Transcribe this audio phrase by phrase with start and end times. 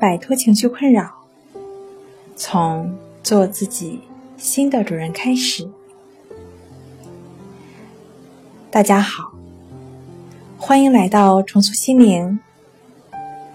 [0.00, 1.12] 摆脱情绪困扰，
[2.34, 4.00] 从做自己
[4.38, 5.68] 新的主人开始。
[8.70, 9.34] 大家好，
[10.56, 12.40] 欢迎来到重塑心灵，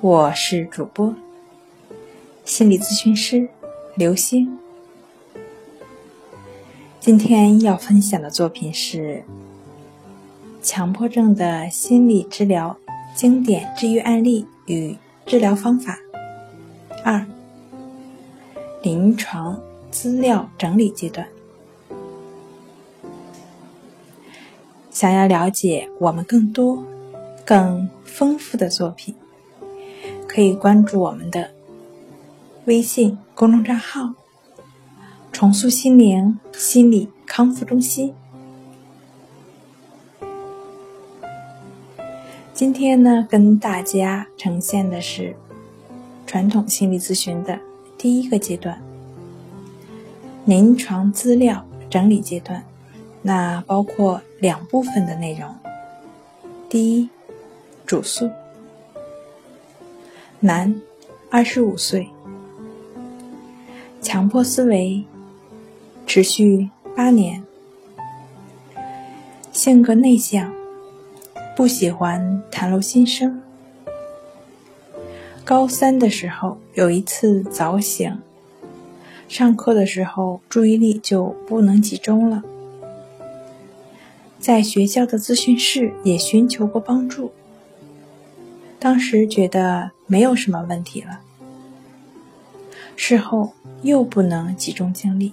[0.00, 1.12] 我是主播
[2.44, 3.48] 心理咨询师
[3.96, 4.56] 刘星。
[7.00, 9.24] 今天要分享的作品是
[10.62, 12.76] 强迫症的心理治疗
[13.16, 15.98] 经典治愈案例与治疗方法
[17.10, 17.24] 二：
[18.82, 19.58] 临床
[19.90, 21.26] 资料整理阶段。
[24.90, 26.84] 想要了解我们更多、
[27.46, 29.14] 更丰富的作品，
[30.26, 31.50] 可以关注我们的
[32.66, 34.12] 微信公众账号。
[35.32, 38.12] 重塑心灵心理康复中心。
[42.52, 45.34] 今天呢，跟大家呈现的是
[46.28, 47.58] 传统心理咨询的
[47.96, 48.78] 第一个阶段——
[50.44, 52.62] 临床资料整理阶段。
[53.22, 55.52] 那包括两部分的内容。
[56.68, 57.08] 第一，
[57.86, 58.30] 主诉：
[60.38, 60.78] 男，
[61.30, 62.10] 二十五岁，
[64.02, 65.02] 强迫思维。
[66.06, 67.42] 持续八年，
[69.50, 70.52] 性格内向，
[71.56, 73.42] 不喜欢袒露心声。
[75.48, 78.18] 高三的时候有一次早醒，
[79.28, 82.42] 上课的时候注意力就不能集中了，
[84.38, 87.32] 在学校的咨询室也寻求过帮助，
[88.78, 91.20] 当时觉得没有什么问题了，
[92.94, 95.32] 事后又不能集中精力。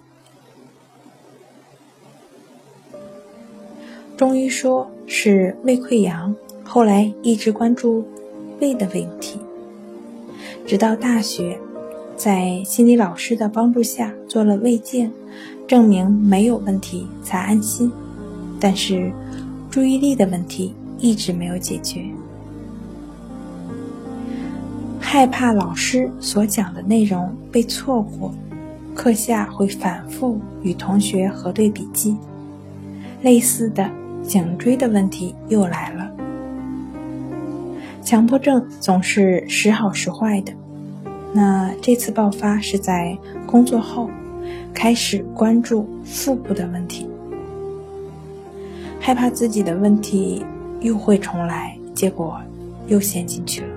[4.16, 8.08] 中医说是胃溃疡，后来一直关注
[8.62, 9.42] 胃的问题，
[10.66, 11.60] 直到大学，
[12.16, 15.12] 在心理老师的帮助下做了胃镜，
[15.68, 17.92] 证明没有问题才安心。
[18.60, 19.12] 但是
[19.70, 22.06] 注意力的问题一直没有解决，
[25.00, 28.34] 害怕老师所讲的内容被错过，
[28.96, 32.18] 课下会反复与同学核对笔记，
[33.22, 33.90] 类似的。
[34.28, 36.05] 颈椎的问题又来了。
[38.06, 40.54] 强迫症总是时好时坏的，
[41.34, 43.18] 那这次爆发是在
[43.48, 44.12] 工作后，
[44.76, 47.10] 开始关注腹部的问题，
[49.00, 50.46] 害怕自己的问题
[50.82, 52.40] 又会重来，结果
[52.86, 53.68] 又陷进去了。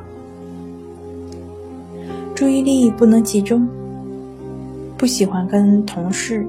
[2.35, 3.67] 注意力不能集中，
[4.99, 6.47] 不喜欢跟同事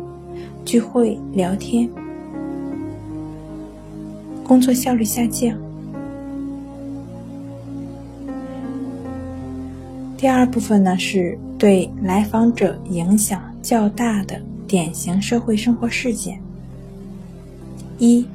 [0.65, 1.89] 聚会聊天。
[4.43, 5.68] 工作效率下降。
[10.19, 14.37] 第二部分呢，是对来访者影响较大的
[14.67, 16.37] 典型社会生活事件。
[17.99, 18.27] 一，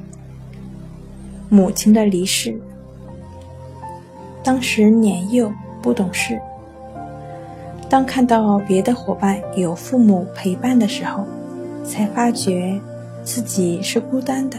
[1.50, 2.58] 母亲的离世。
[4.42, 5.52] 当时年幼
[5.82, 6.40] 不懂事，
[7.90, 11.26] 当看到别的伙伴有父母陪伴的时候，
[11.84, 12.80] 才发觉
[13.24, 14.56] 自己是孤单的。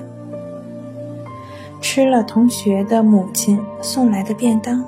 [1.81, 4.85] 吃了同学的母亲送来的便当，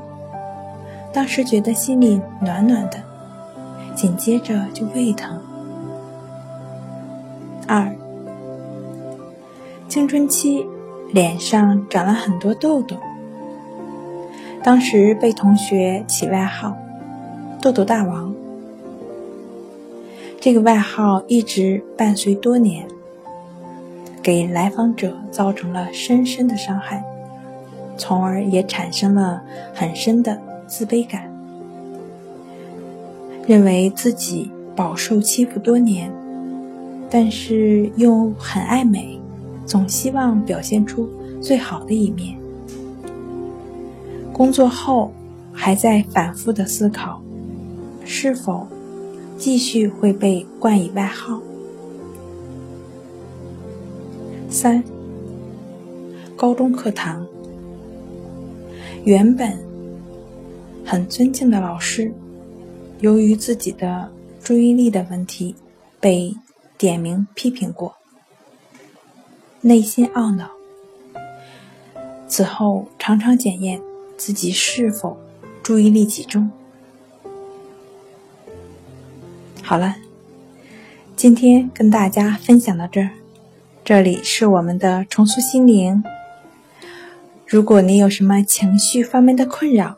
[1.17, 2.99] 当时觉得心里暖暖的，
[3.95, 5.41] 紧接着就胃疼。
[7.67, 7.91] 二，
[9.89, 10.63] 青春期
[11.11, 12.97] 脸上长了很多痘痘，
[14.61, 16.77] 当时被同学起外号
[17.63, 18.31] “痘痘大王”，
[20.39, 22.85] 这个外号一直伴随多年。
[24.21, 27.03] 给来访者造成了深深的伤害，
[27.97, 29.41] 从而也产生了
[29.73, 31.31] 很深的自卑感，
[33.47, 36.11] 认为自己饱受欺负多年，
[37.09, 39.19] 但是又很爱美，
[39.65, 41.09] 总希望表现出
[41.41, 42.37] 最好的一面。
[44.33, 45.11] 工作后
[45.51, 47.21] 还在反复的思考，
[48.05, 48.67] 是否
[49.37, 51.41] 继续会被冠以外号。
[54.49, 54.83] 三，
[56.35, 57.25] 高中课堂，
[59.03, 59.57] 原本
[60.89, 62.09] 很尊敬的老师，
[63.01, 64.09] 由于自己的
[64.41, 65.53] 注意力的问题，
[65.99, 66.33] 被
[66.77, 67.93] 点名批评过，
[69.59, 70.49] 内心懊恼。
[72.25, 73.81] 此后常常检验
[74.15, 75.17] 自己是否
[75.61, 76.49] 注意力集中。
[79.61, 79.97] 好了，
[81.17, 83.09] 今天跟大家分享到这儿。
[83.83, 86.01] 这里是我们的重塑心灵。
[87.45, 89.97] 如果你有什么情绪方面的困扰，